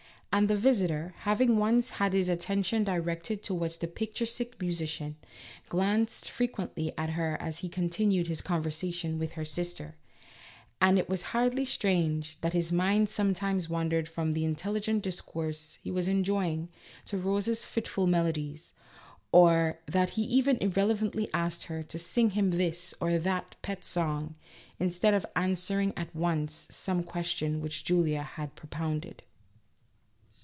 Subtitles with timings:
[0.33, 5.17] And the visitor, having once had his attention directed towards the picturesque musician,
[5.67, 9.97] glanced frequently at her as he continued his conversation with her sister,
[10.79, 15.91] and it was hardly strange that his mind sometimes wandered from the intelligent discourse he
[15.91, 16.69] was enjoying,
[17.07, 18.71] to Rose's fitful melodies,
[19.33, 24.35] or that he even irrelevantly asked her to sing him this or that pet song,
[24.79, 29.23] instead of answering at once some question which Julia had propounded.